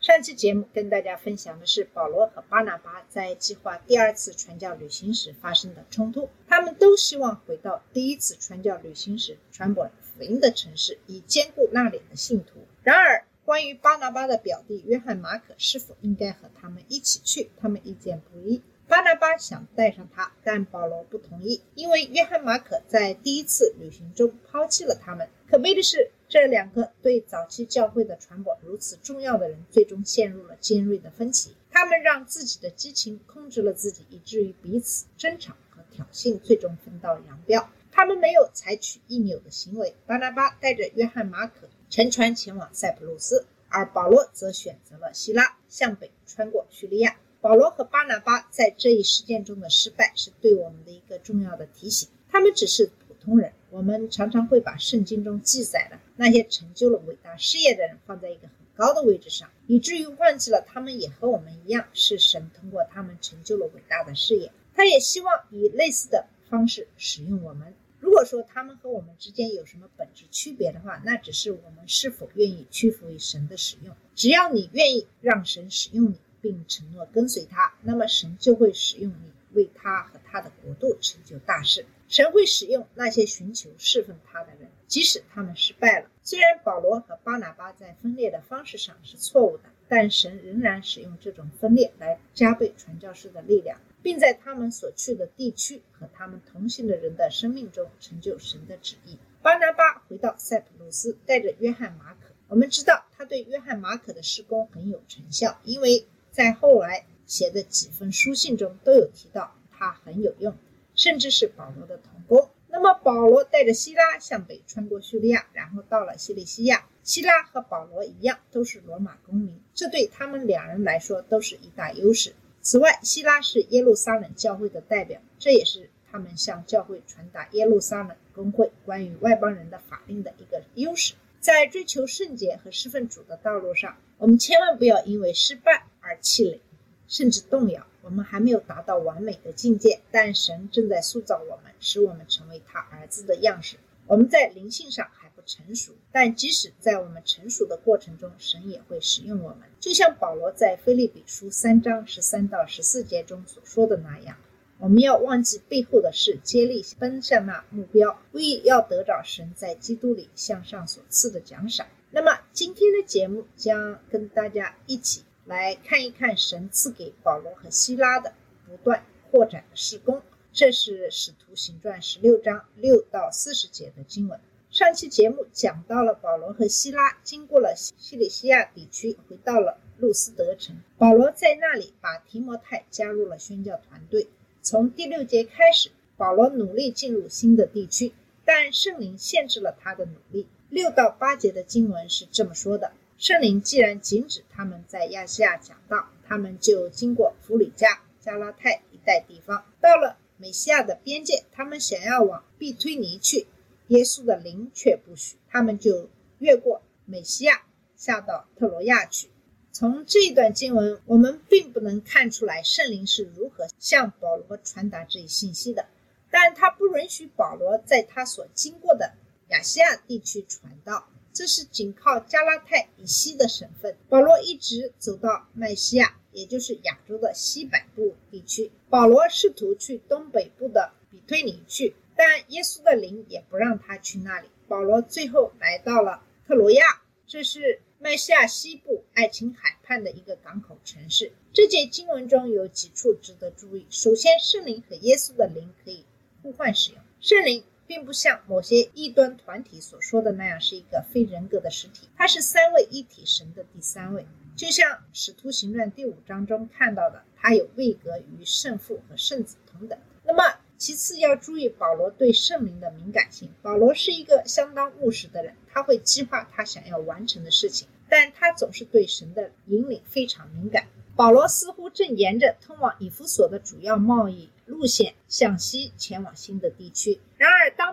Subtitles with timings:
[0.00, 6.30] 上期节目跟大家分享的是保罗和巴拿巴在计划第二次传教旅行时发生的冲突。
[6.48, 12.66] 他们都希望回到第一次传教旅行时传播福音的城市，以兼顾那里的信徒。
[12.82, 18.62] 然而，关于巴拿巴的表弟约翰马可是否应该和他们一起去，他们意见不一。
[18.90, 25.28] 巴拿巴想带上他，但保罗不同意，因为约翰马可在第一次旅行中抛弃了他们。
[25.48, 31.54] 可悲的是，这两个对早期教会的传播如此重要的人，最终陷入了尖锐的分歧。
[31.70, 37.70] 他们让自己的激情控制了自己，以至于彼此争吵和挑衅，最终分道扬镳。
[37.92, 39.94] 他们没有采取应有的行为。
[40.04, 47.14] 巴拿巴带着约翰马可乘船前往塞浦路斯，而保罗则选择了希腊，向北穿过叙利亚。
[47.40, 52.08] 保罗和巴拿巴在这一事件中的失败，是对我们的一个重要的提醒。
[52.28, 64.52] 他们只是普通人，我们常常会把圣经中记载的那些成就了伟大事业的人放在一个很高的位置上，以至于忘记了他们也和我们一样，是神通过他们成就了伟大的事业。
[64.74, 67.74] 他也希望以类似的方式使用我们。
[67.98, 73.94] 如果说他们和我们之间有什么本质区别的话，那只是我们是否愿意屈服于神的使用。
[74.14, 81.84] 只要你愿意让神使用你，并承诺跟随他，那么神就会使用你，为他和他的国度成就大事。
[82.08, 86.10] 神会使用那些寻求侍奉他的人，即使他们失败了。
[86.24, 99.16] 虽然保罗和巴拿巴在分裂的方式上是错误的，但神仍然使用这种分裂来加倍传教士的力量，并在他们所去的地区和他们同行的人的生命中成就神的旨意。
[99.40, 102.30] 巴拿巴回到塞浦路斯，带着约翰马可。
[102.48, 110.54] 我们知道他对约翰马可的施工很有成效，因为在后来写的几封书信中都有提到他很有用，
[110.94, 112.50] 甚至是保罗的同工。
[112.68, 116.86] 那么保罗带着希拉向北穿过叙利亚，然后到了西利西亚。
[117.02, 122.32] 希拉和保罗一样都是罗马公民，这对他们两人来说都是一大优势。
[122.62, 131.14] 此外，希拉是耶路撒冷教会的代表，这也是他们向教会传达耶路撒冷公会关于外邦人的法令的一个优势。
[131.40, 136.60] 在追求圣洁和侍奉主的道路上，我们千万不要因为失败而气馁，
[137.06, 137.86] 甚至动摇。
[138.02, 143.76] 我们还没有达到完美的境界，但神正在塑造我们，使我们成为他儿子的样式。
[144.06, 149.68] 我们在灵性上还不成熟，但即使在我们成熟的过程中，神也会使用我们。
[149.78, 154.36] 就像保罗在腓立比书三章十三到十四节中所说的那样，
[154.78, 161.86] 我们要忘记背后的事，接力奔向那目标，为要得着神在基督里向上所赐的奖赏。
[162.10, 168.34] 那么今天的节目将跟大家一起来看一看神赐给保罗和希拉的
[168.66, 170.22] 不断扩展的施工。
[170.52, 174.40] 这是《使徒行传》十六章六到四十节的经文。
[174.70, 180.76] 上期节目讲到了保罗和希拉经过了西里西亚地区，回到了路斯德城。
[180.96, 184.28] 保罗在那里把提摩太加入了宣教团队。
[184.62, 188.12] 从第六节开始，保罗努力进入新的地区，
[188.44, 190.46] 但圣灵限制了他的努力。
[190.68, 203.46] 六到八节的经文是这么说的：圣灵既然禁止他们在亚细亚讲道，他们就经过弗里加、加拉太一带地方，到了美西亚的边界，他们想要往必推尼去，
[203.88, 207.60] 耶稣的灵却不许，他们就越过美西亚，
[207.94, 209.28] 下到特罗亚去。
[209.70, 215.84] 从这一段经文，我们并不能看出来圣灵是如何向保罗传达这一信息的，
[216.30, 219.12] 但他不允许保罗在他所经过的
[219.50, 223.96] 亚细亚地区传道，这是仅靠加拉太以西的省份。
[224.08, 228.70] 保罗一直走到麦西亚，也就是亚洲的西北部地区。
[228.88, 234.48] 保罗试图去东北部的比推尼去，但耶稣的灵也不让他去那里。
[234.66, 236.84] 保罗最后来到了特罗亚，
[237.26, 241.32] 这是麦西亚西部爱琴海畔的一个港口城市。
[241.52, 243.86] 这节经文中有几处值得注意。
[243.90, 246.04] 首先，圣灵和耶稣的灵可以
[246.42, 247.00] 互换使用。
[247.20, 254.24] 圣灵并不像某些异端团体所说的那样是一个非人格的实体，它是三位一体神的第三位。
[254.54, 259.98] 就像《使徒行传》第五章中看到的，它有位格与圣父和圣子同等。
[260.22, 263.50] 那么，其次要注意保罗对圣灵的敏感性。
[263.60, 270.86] 保罗是一个相当务实的人，他会计划他想要完成的事情，但他总是对神的引领非常敏感。
[271.16, 277.20] 保罗似乎正沿着通往以弗所的主要贸易路线向西前往新的地区。
[277.36, 277.49] 然，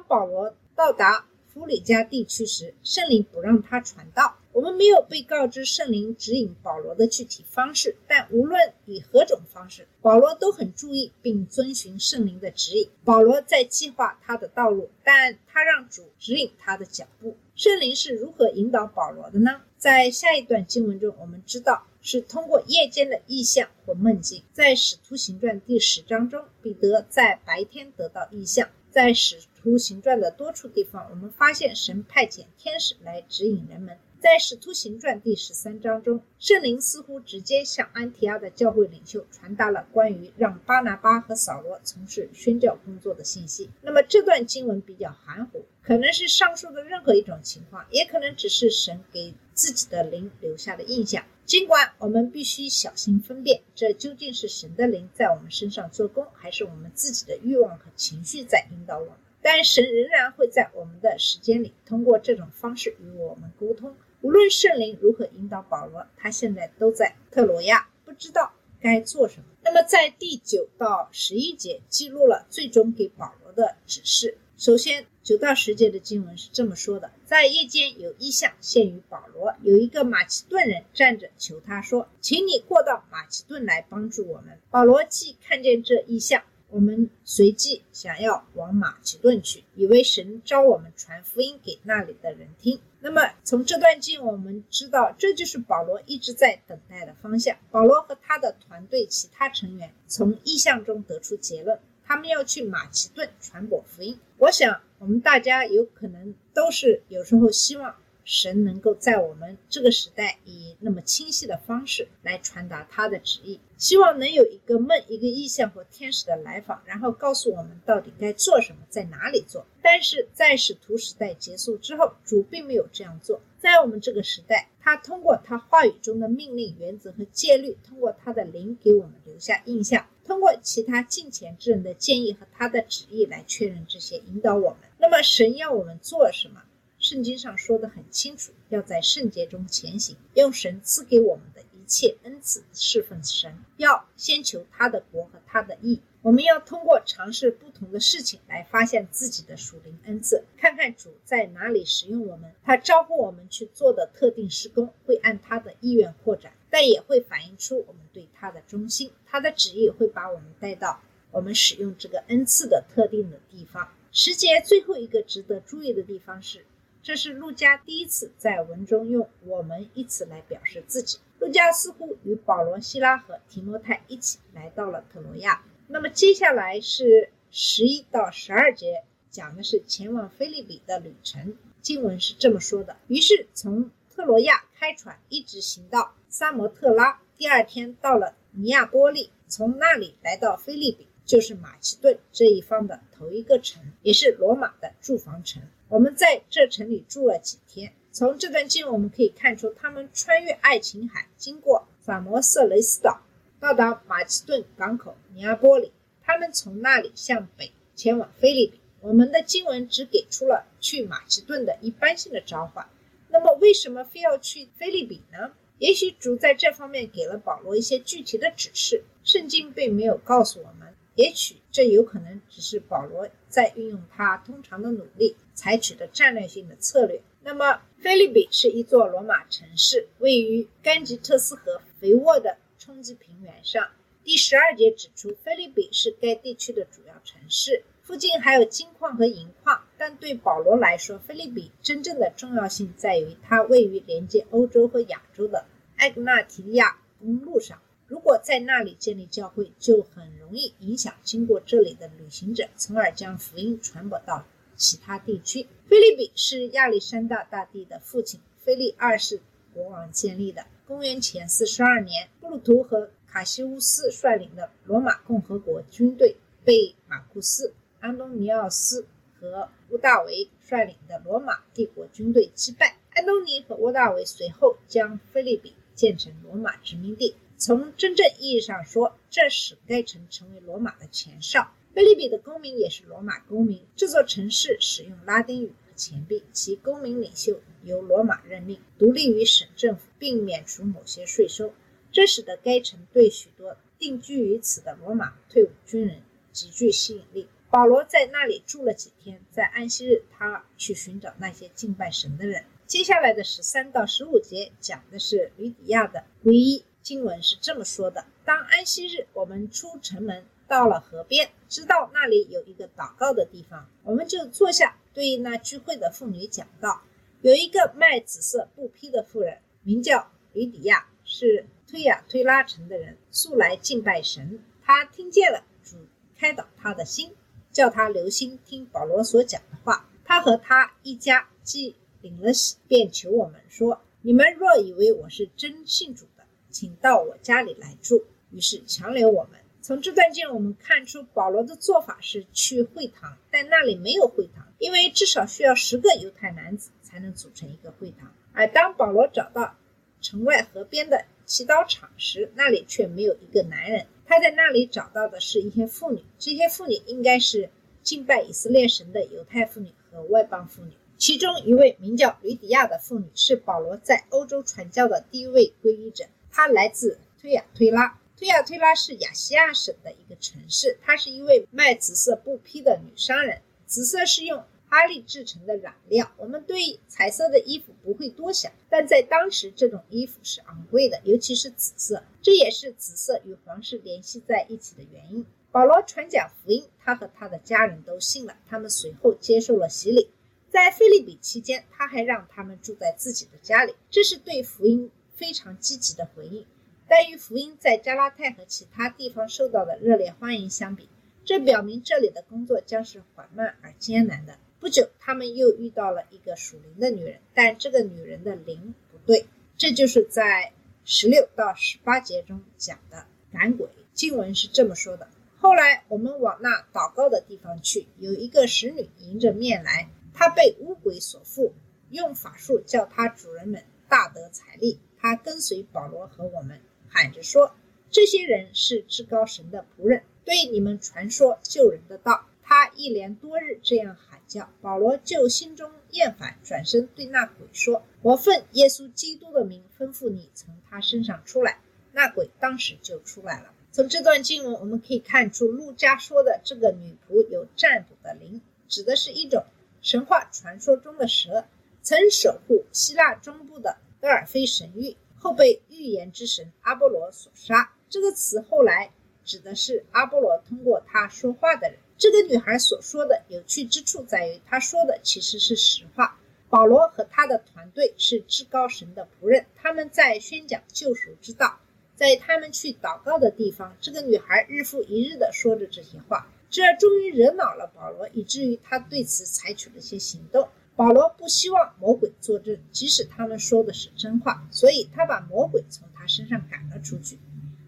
[0.07, 4.38] 保罗到达弗里加地区时，圣灵不让他传道。
[4.54, 12.89] 我们没有被告知圣灵指引保罗的具体方式，但无论以何种方式，保罗都很注意并遵循圣灵的指引。
[13.04, 17.38] 保罗在计划他的道路，但他让主指引他的脚步。
[17.56, 19.62] 圣灵是如何引导保罗的呢？
[19.77, 24.42] 在下一段经文中，我们知道是通过夜间的异象或梦境。
[24.54, 28.69] 在使徒行传第十章中，彼得在白天得到异象。
[28.89, 33.98] 在使徒行传的多处地方，我们发现神派遣天使来指引人们。
[34.18, 43.69] 在《使徒行传》第十三章中，圣灵似乎直接向安提阿的教会领袖传达了关于让巴拿巴和扫罗从事宣教工作的信息。
[43.81, 51.25] 那么这段经文比较含糊，可能是上述的任何一种情况，也可能只是神给自己的灵留下的印象。
[51.46, 59.16] 尽管我们必须小心分辨，这究竟是神的灵在我们身上做工，还是我们自己的欲望和情绪在引导我们？
[59.42, 63.95] 但神仍然会在我们的时间里通过这种方式与我们沟通。
[64.22, 68.51] 无论圣灵如何引导保罗，他现在都在特罗亚，不知道
[68.81, 69.45] 该做什么。
[69.63, 74.38] 那么，在第九到十一节记录了最终给保罗的指示。
[74.57, 86.42] 首先，九到十节的经文是这么说的：在夜间有异象现于保罗，有一个马其顿人站着求他说：“请你过到马其顿来帮助我们。”保罗既看见这异象。
[86.69, 92.80] 我们随即想要往马其顿去，以为神召我们传福音给那里的人听。
[93.00, 97.56] 那么从这段经我们知道，这就是保罗一直在等待的方向。
[97.72, 104.19] 保罗和他的团队其他成员从意向中得出结论，他们要去马其顿传播福音。
[104.38, 107.96] 我想我们大家有可能都是有时候希望。
[108.28, 119.66] 神能够在我们这个时代以那么清晰的方式来传达他的旨意，希望能有一个梦、一个意象和天使的来访，然后告诉我们到底该做什么，在哪里做。
[119.82, 123.40] 但是在使徒时代结束之后，主并没有这样做。
[123.62, 134.80] 在我们这个时代，他通过他话语中的命令、原则和戒律，通过他的灵给我们留下印象，通过其他近前之人的建议和他的旨意来确认这些，引导我们。
[135.00, 136.62] 那么神要我们做什么？
[137.09, 146.01] 圣经上说的很清楚，要在圣洁中前行，用神赐给我们的一切恩赐侍奉神，要先求他的国和他的义。
[146.21, 152.51] 我们要通过尝试不同的事情来发现自己的属灵恩赐，看看主在哪里使用我们。
[152.62, 159.09] 他招呼我们去做的特定施工会按他的意愿扩展，但也会反映出我们对他的忠心。
[159.25, 161.01] 他的旨意会把我们带到
[161.31, 163.88] 我们使用这个恩赐的特定的地方。
[164.12, 166.65] 十节最后一个值得注意的地方是。
[167.07, 171.19] 这是陆家第一次在文中用“我们”一词来表示自己。
[171.39, 175.63] 陆家似乎与保罗、希拉和提摩太一起来到了特罗亚。
[175.88, 181.56] 那么接下来是十一到十二节，讲的是前往菲利比的旅程。
[181.81, 187.21] 经文是这么说的：于是从特罗亚开船，一直行到萨摩特拉。
[187.38, 195.62] 第二天到了尼亚波利，从那里来到菲利比，就是马其顿这一方的头一个城，也是罗马的驻防城。
[195.89, 197.94] 我们在这城里住了几天。
[198.12, 203.21] 从这段经文我们可以看出，他们穿越爱琴海，经过法摩色雷斯岛，
[203.59, 205.92] 到达马其顿港口尼亚波里。
[206.23, 208.80] 他们从那里向北前往菲利比。
[209.00, 212.85] 我们的经文只给出了去马其顿的一般性的召唤。
[213.30, 215.54] 那么，为什么非要去菲利比呢？
[215.78, 220.94] 也许主在这方面给了保罗一些具体的指示，圣经并没有告诉我们。
[221.16, 227.19] 也许这有可能只是保罗在运用他通常的努力采取的战略性的策略。
[227.42, 233.90] 那么，菲利比是一座罗马城市，位于甘吉特斯河肥沃的冲积平原上。
[234.23, 239.81] 第十二节指出，菲利比是该地区的主要城市，附近还有金矿和银矿。
[239.97, 247.81] 但对保罗来说，菲利比真正的重要性在于它位于连接欧洲和亚洲的埃格纳提利亚公路上。
[248.07, 254.45] 如果在那里建立教会，就很容易影响经过这里的旅行者，从而将福音传播到
[254.78, 255.68] 其他地区。
[255.90, 259.42] 菲利比是亚历山大大帝的父亲菲利二世
[259.74, 260.66] 国王建立的。
[260.86, 269.06] 公元前四十二年，布鲁图和卡西乌斯率领的罗马共和国军队被马库斯、安东尼奥斯
[269.38, 272.96] 和乌大维率领的罗马帝国军队击败。
[273.14, 277.36] 安东尼和乌大维随后将菲利比建成罗马殖民地。
[277.57, 281.72] 从真正意义上说，这使该城成为罗马的前哨。
[281.97, 283.83] 菲利比的公民也是罗马公民。
[283.95, 291.73] 这座城市使用拉丁语和钱币，其公民领袖由罗马任命，独立于省政府，并免除某些税收。
[292.11, 297.47] 这使得该城对许多定居于此的罗马退伍军人极具吸引力。
[297.71, 302.63] 保罗在那里住了几天，在安息日，他去寻找那些敬拜神的人。
[302.85, 306.83] 接下来的十三到十五节讲的是吕底亚的皈依。
[307.01, 317.02] 经文是这么说的：当安息日，我们出城门，到了河边，知道那里有一个祷告的地方，我们就坐下，对那聚会的妇女讲道。
[317.42, 324.59] 有一个卖紫色布匹的妇人，名叫吕底亚，是推雅推拉城的人，素来敬拜神。
[324.83, 325.97] 他听见了主
[326.38, 327.33] 开导他的心，
[327.71, 330.09] 叫他留心听保罗所讲的话。
[330.26, 339.59] 他和他一家既领了喜，便求我们说：“你们若以为我是真信主的，请到我家里来住。”于是强留我们。
[339.88, 348.30] 从这段经我们看出，保罗的做法是去会堂，但那里没有会堂，因为至少需要十个犹太男子才能组成一个会堂。
[348.52, 349.78] 而当保罗找到
[350.20, 354.06] 城外河边的祈祷场时，那里却没有一个男人。
[354.26, 357.70] 他在那里找到的是一些妇女，这些妇女应该是
[358.04, 360.92] 敬拜以色列神的犹太妇女和外邦妇女。
[361.18, 368.20] 其中一位名叫吕底亚的妇女是保罗在欧洲传教的第一位皈依者，她来自推雅推拉。
[368.38, 371.00] 推亚推拉是亚细亚省的一个城市。
[371.02, 373.64] 她是一位卖紫色布匹的女商人。
[373.88, 376.32] 紫色是用哈利制成的染料。
[376.38, 382.24] 我们对彩色的衣服不会多想，但在当时，这种衣服是昂贵的，尤其是紫色。
[382.44, 385.44] 这也是紫色与皇室联系在一起的原因。
[385.72, 388.56] 保罗传讲福音，他和他的家人都信了。
[388.68, 390.30] 他们随后接受了洗礼。
[390.70, 396.64] 在菲利比期间，他还让他们住在自己的家里，这是对福音非常积极的回应。
[397.09, 401.07] 但与福音在加拉太和其他地方受到的热烈欢迎相比，
[401.45, 404.57] 这表明这里的工作将是缓慢而艰难的。
[404.80, 409.45] 不久，他们又遇到了一个属灵的女人，但这个女人的灵不对。
[409.78, 410.73] 这就是在
[411.06, 413.87] 十六到十八节中讲的赶鬼。
[414.14, 415.28] 经文是这么说的：
[415.59, 420.09] 后来我们往那祷告的地方去，有一个使女迎着面来。
[420.33, 421.73] 她被巫鬼所附，
[422.11, 424.99] 用法术叫她主人们大得财力。
[425.19, 427.76] 她跟随保罗和我们，喊着说
[428.11, 441.80] ：“这些人是至高神的仆人，对你们传说救人的道。”他一连多日这样喊叫，保罗就心中厌烦，转身对那鬼说：“我奉耶稣基督的名吩咐你从他身上出来。”
[442.11, 443.73] 那鬼当时就出来了。
[443.94, 449.64] 从这段经文我们可以看出，陆家说的这个女仆有占卜的灵，指的是一种。
[450.02, 451.66] 神话传说中的蛇
[452.02, 457.94] 曾守护希腊中部的德尔菲神域，后被预言之神阿波罗所杀。
[458.10, 459.12] 这个词后来
[459.44, 462.00] 指的是阿波罗通过他说话的人。
[462.18, 466.40] 这个女孩所说的有趣之处在于，她说的其实是实话。
[466.70, 471.80] 保罗和他的团队是至高神的仆人，他们在宣讲救赎之道。
[472.16, 476.52] 在他们去祷告的地方，这个女孩日复一日地说着这些话。
[476.70, 480.68] 这终于惹恼了保罗，以至于他对此采取了一些行动。
[480.97, 487.37] 保罗不希望魔鬼作证，即使他们说的是真话，所以他把魔鬼从他身上赶了出去。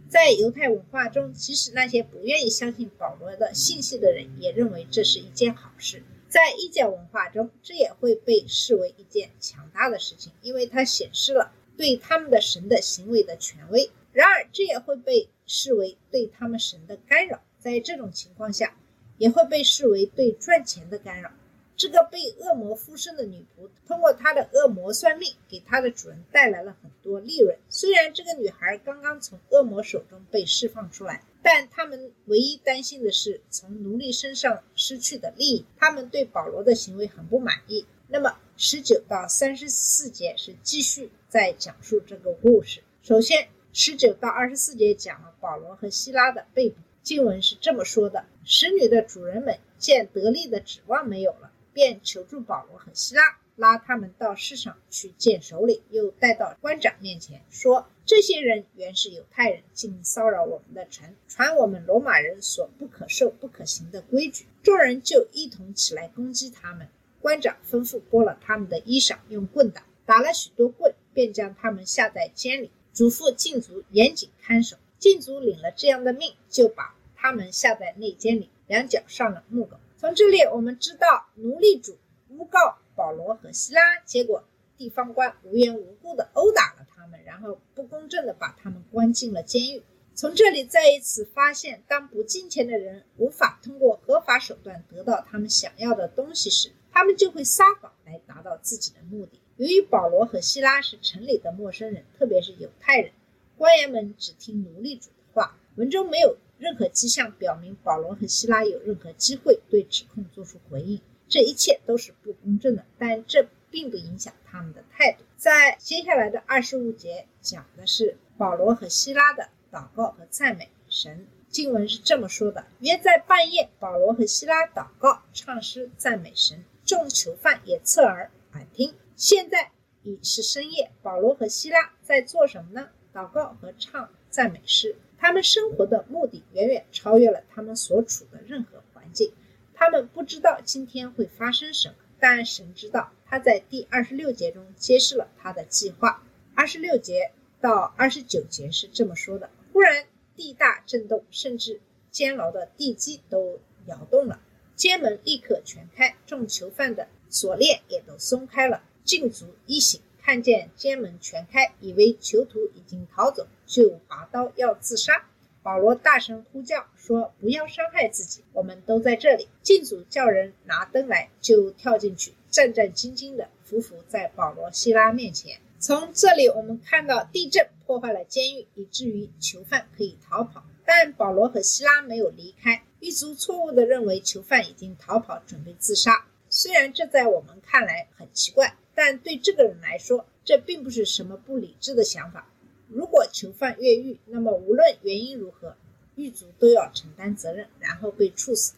[0.08, 6.04] 在犹太文化中，即使那些不愿意相信保罗的信息的人，也认为这是一件好事。
[6.28, 13.90] 在异教文化中，这也会被视为一件强大的事情，因为它显示了对他们的神的行为的权威。
[14.12, 17.42] 然而，这也会被视为对他们神的干扰。
[17.58, 18.78] 在这种情况下，
[19.18, 21.32] 也会被视为对赚钱的干扰。
[21.80, 27.58] 这个被恶魔附身的女仆，通过她的恶魔算命，给她的主人带来了很多利润。
[27.70, 35.66] 虽然这个女孩刚刚从恶魔手中被释放出来，但他们唯一担心的是从奴隶身上失去的利益。
[35.78, 37.86] 他们对保罗的行为很不满意。
[38.10, 42.82] 那么，十九到三十四节是继续在讲述这个故事。
[43.02, 46.76] 首先，十九到二十四节讲了保罗和希拉的被捕。
[47.02, 64.46] 经文是这么说的：使女的主人们见得力的指望没有了，便求助保罗和希拉，拉他们到市上去见首领，又带到官长面前，说：这些人原是犹太人，竟骚扰我们的城，传我们罗马人所不可受、不可行的规矩。
[64.64, 66.88] 众人就一同起来攻击他们。
[67.22, 74.78] 官长吩咐剥了他们的衣裳，用棍打，打了许多棍，便将他们下在监里，嘱咐禁足严谨看守。
[74.98, 76.96] 禁足领了这样的命，就把。
[77.22, 79.78] 他们下在内监里，两脚上了木狗。
[80.00, 81.98] 从这里我们知道，奴隶主
[82.30, 84.46] 诬告保罗和希拉，结果
[84.78, 89.84] 地方官无缘无故的殴打了他们，然后不公正的把他们关进了监狱。
[90.16, 99.42] 从这里再一次发现，当不金钱的人无法通过合法手段得到他们想要的东西时，他们就会撒谎来达到自己的目的。
[99.58, 103.12] 由于保罗和希拉是城里的陌生人，特别是犹太人，
[103.58, 105.58] 官员们只听奴隶主的话。
[105.76, 111.02] 文中没有任何迹象表明保罗和希拉有任何机会对指控做出回应。
[111.28, 115.24] 这一切都是不公正的，但这并不影响他们的态度。
[115.38, 121.28] 在接下来的二十五节讲的是保罗和希拉的祷告和赞美神。
[121.50, 128.94] 经文是这么说的：约在半夜，保罗和希拉祷告、唱诗、赞美神，众囚犯也侧耳耳听。
[129.16, 129.72] 现在
[130.04, 132.90] 已是深夜，保罗和希拉在做什么呢？
[133.14, 134.96] 祷告和唱赞美诗。
[135.20, 139.32] 他们生活的目的远远超越了他们所处的任何环境。
[139.74, 143.12] 他们不知道今天会发生什么，但神知道。
[143.26, 146.24] 他在第二十六节中揭示了他的计划。
[146.56, 154.42] 二十六节到二十九节是这么说的：忽然地大震动，甚至监牢的地基都摇动了，
[154.76, 158.82] 监门立刻全开，众囚犯的锁链也都松开了。
[159.04, 165.26] 禁足一醒，看见监门全开，以为囚徒已经逃走，就拔刀要自杀。
[165.64, 172.36] 保罗大声呼叫说：“不要伤害自己，我们都在这里。”禁足叫人拿灯来，就跳进去。
[172.52, 175.60] 战战兢兢地匍匐在保罗、希拉面前。
[175.80, 180.64] 从这里我们看到，地震破坏了监狱，以至于囚犯可以逃跑。
[180.86, 182.84] 但保罗和希拉没有离开。
[183.00, 186.28] 狱卒错误地认为囚犯已经逃跑，准备自杀。
[186.52, 192.52] 虽然这在我们看来很奇怪，但对这个人来说，这并不是什么不理智的想法。
[192.90, 195.78] 如果囚犯越狱，那么无论原因如何，
[196.16, 198.74] 狱卒都要承担责任，然后被处死。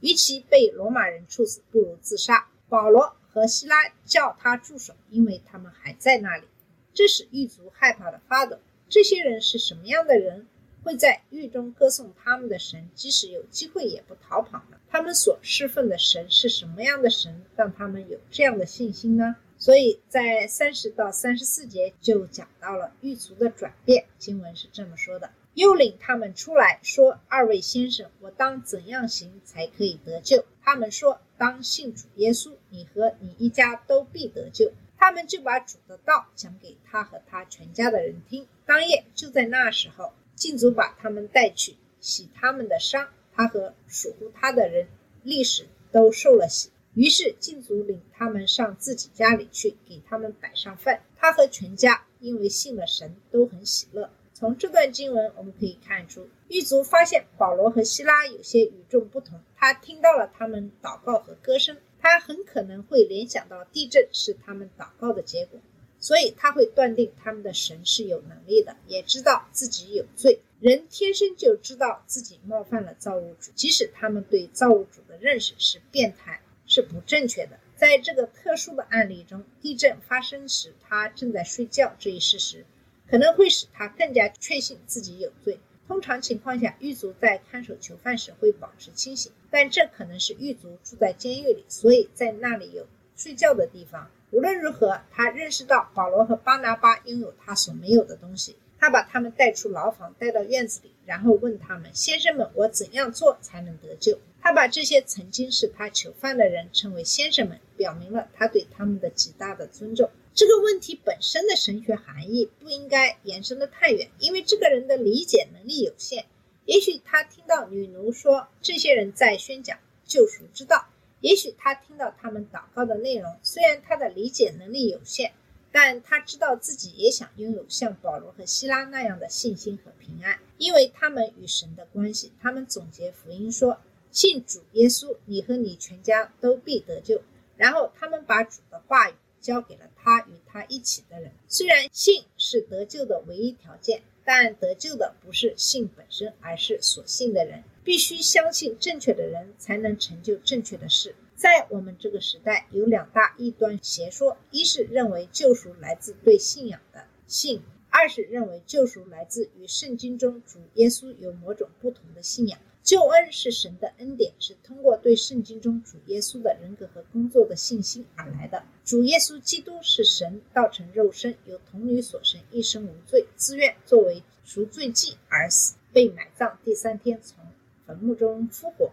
[0.00, 2.50] 与其被罗马人处死，不如自杀。
[2.68, 6.44] 保罗和希拉叫他住手，因为他们还在那里。
[6.92, 8.58] 这使狱卒害怕的发抖。
[8.90, 10.46] 这些人是什么样的人？
[10.82, 14.76] 会在狱中歌颂他们的神，即使有机会也不逃跑呢？
[14.90, 19.36] 他们所侍奉的神是什么样的神，让他们有这样的信心呢？
[19.62, 24.06] 所以在三十到三十四节就讲到了狱卒的转变。
[24.18, 31.20] 经文是这么说的：又领他们出来说：“二位先生，我当怎样行才可以得救？”他们说。
[31.38, 34.70] 当信主耶稣，你和你一家都必得救。
[34.96, 38.46] 他们就把主的道讲给他和他全家的人听。
[38.64, 43.08] 当夜就在那时候，禁足把他们带去洗他们的伤。
[43.34, 44.86] 他和属乎他的人
[45.24, 46.70] 历史都受了洗。
[46.94, 51.02] 于是禁足领他们上自己家里去，给他们摆上饭。
[51.16, 54.10] 他和全家因为信了神，都很喜乐。
[54.34, 59.40] 从这段经文我们可以看出，狱卒发现保罗和希拉有些与众不同。
[59.56, 65.60] 他听到了他们祷告和歌声，他很可能会联想到地震是他们祷告的结果，
[66.00, 70.40] 所以他会断定他们的神是有能力的，也知道自己有罪。
[70.58, 76.40] 人天生就知道自己冒犯了造物主，即使他们对造物主的认识是变态、
[76.72, 77.60] 是不正确的。
[77.76, 82.64] 在这个特殊的案例中，地震发生时他正在睡觉这一事实。
[83.10, 85.58] 可能会使他更加确信自己有罪。
[85.86, 94.10] 通常情况下，狱卒在看守囚犯时会保持清醒，但这可能是狱卒住在监狱里，所以在那里有睡觉的地方。
[94.30, 98.56] 无论如何，他认识到保罗和巴拿巴拥有他所没有的东西。
[98.78, 110.10] 他把他们带出牢房，带到院子里，然后问他们：“先生们，我怎样做才能得救？”他把这些曾经是他囚犯的人称为先生们，表明了他对他们的极大的尊重。
[110.34, 116.26] 这个问题本身的神学含义不应该延伸的太远，因为这个人的理解能力有限。
[116.64, 120.86] 也许他听到女奴说这些人在宣讲救赎之道，
[121.20, 123.36] 也许他听到他们祷告的内容。
[123.42, 125.32] 虽然他的理解能力有限，
[125.70, 132.32] 但他知道自己也想拥有像保罗和希拉那样的信心和平安，因为他们与神的关系。
[132.40, 133.78] 他们总结福音说
[134.12, 137.20] ：“信主耶稣，你和你全家都必得救。”
[137.58, 139.14] 然后他们把主的话语。
[139.42, 141.32] 交给了他与他一起的人。
[141.48, 147.64] 虽然信是得救的唯一条件，但得救的不是信本身，而是所信的人。
[147.82, 151.16] 必须相信正确的人，才能成就正确的事。
[151.34, 162.60] 在我们这个时代，有两大异端邪说：一是认为救赎来自对信仰的信；二是认为救赎来自与圣经中主耶稣有某种不同的信仰。
[162.82, 168.62] 救恩是神的恩典，是通过对圣经中主耶稣的人格和工作的信心而来的。
[168.84, 177.38] 主耶稣基督是神道成肉身，由童女所生，一生无罪，自愿作为赎罪祭而死，被埋葬，第三天从
[177.86, 178.90] 坟墓中复活，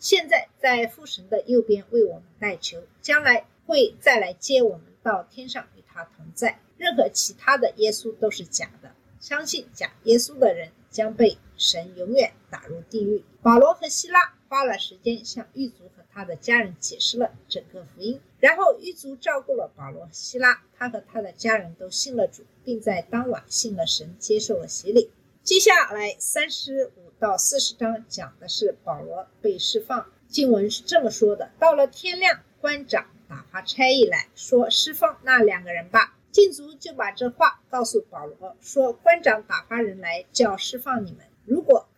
[0.00, 6.60] 现在在父神的右边为我们代求，将来会再来接我们到天上与他同在。
[6.76, 10.72] 任何其他的耶稣都是假的，相信假耶稣的人。
[10.90, 13.22] 将被神永远打入地狱。
[13.42, 25.10] 保罗和希拉花了时间向狱卒和他的家人解释了整个福音，然后狱卒照顾了保罗和希拉，他和他的家人都信了主，并在当晚信了神，接受了洗礼。
[25.42, 30.06] 接下来三十五到四十章讲的是保罗被释放。
[30.28, 36.14] 经文是这么说的：到了天亮，官长打发差役来说释放那两个人吧。
[36.30, 41.20] 禁足就把这话告诉保罗，说官长打发人来叫释放你们，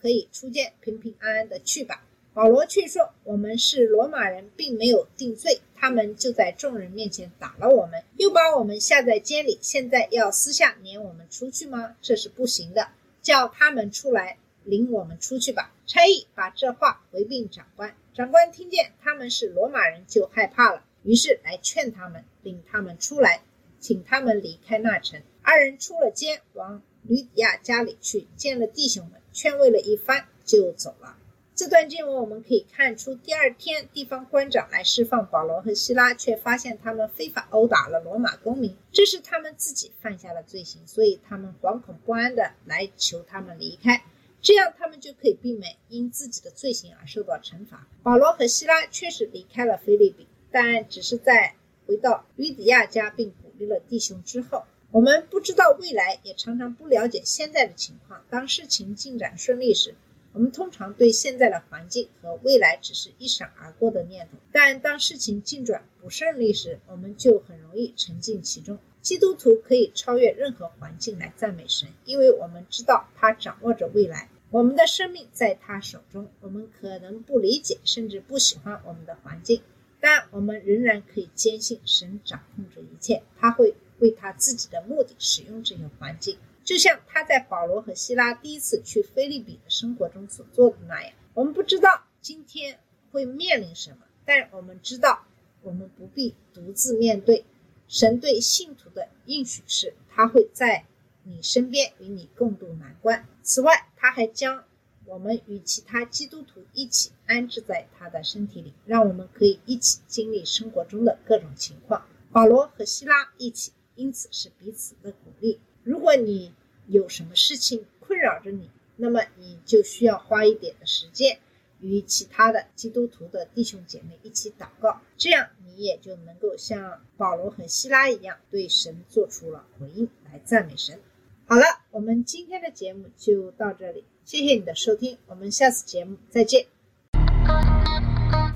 [0.01, 2.07] 可以出监，平平安安的去吧。
[2.33, 9.59] 保罗却说：“我们是罗马人，并没有定罪，他们就在众人面前打了我们，又把我们下在监里。
[9.61, 11.97] 现在要私下撵我们出去吗？
[12.01, 12.89] 这是不行的。
[13.21, 23.43] 叫他们出来，领我们出去吧。”差役把这话回禀长官，长官听见他们是罗马人，就害怕了，于是来劝他们，领他们出来，
[23.81, 25.21] 请他们离开那城。
[25.43, 31.17] 二人出了监，往吕底亚家里去见了弟兄们，劝慰了一番，就走了。
[31.55, 44.03] 这段经文我们可以看出，第二天地方官长来释放保罗和希拉，却发现他们非法殴打了罗马公民，这是他们自己犯下的罪行，所以他们惶恐不安的来求他们离开，
[44.41, 47.87] 这样他们就可以避免因自己的罪行而受到惩罚。
[48.03, 51.55] 保罗和希拉确实离开了菲律宾，但只是在
[51.87, 54.65] 回到吕底亚家并鼓励了弟兄之后。
[54.93, 58.25] 我们不知道未来，也常常不了解现在的情况。
[58.29, 59.95] 当事情进展顺利时，
[60.33, 68.79] 我们通常对现在的环境和未来只是一闪而过的念头，但当事情进展不顺利时，我们就很容易沉浸其中。
[69.01, 76.29] 基督徒可以超越任何环境来赞美神，因为我们知道他掌握着未来，我们的生命在他手中。
[76.41, 79.63] 我们可能不理解，甚至不喜欢我们的环境，
[80.01, 86.37] 但我们仍然可以坚信神掌控着一切，他会为他自己的目的使用这些环境。
[86.65, 92.79] 就像他在保罗和希拉第一次去菲利比的生活中所做的那样，我们不知道今天
[93.11, 95.25] 会面临什么，但我们知道
[95.63, 97.45] 我们不必独自面对。
[97.89, 100.85] 神对信徒的应许是，他会在
[101.25, 103.27] 你身边与你共度难关。
[103.43, 104.65] 此外，他还将
[105.07, 112.07] 我们与其他基督徒一起安置在他的身体里，让我们可以一起经历生活中的各种情况。
[112.31, 115.61] 保罗和希拉一起，因此是彼此的鼓励。
[115.85, 116.55] 如果你
[116.87, 121.39] 有什么事情困扰着你，那么你就需要花一点的时间，
[121.81, 130.99] 与其他的基督徒的弟兄姐妹一起祷告，这样你也就能够像保罗和希拉一样，对神做出了回应，来赞美神。
[131.45, 136.80] 好了，我们今天的节目就到这里，谢谢你的收听，我们下次节目再见。